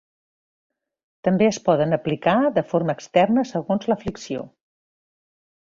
També 1.27 1.47
es 1.49 1.59
poden 1.67 1.93
aplicar 1.99 2.35
de 2.57 2.65
forma 2.71 2.97
externa 3.01 3.47
segons 3.53 3.89
l'aflicció. 3.93 4.49